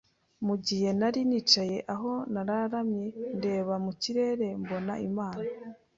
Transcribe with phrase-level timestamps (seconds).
[0.45, 3.05] mu gihe nari nicaye aho narararamye
[3.37, 5.43] ndeba mu kirere mbona Imana